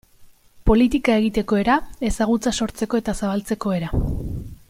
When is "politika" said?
0.69-1.17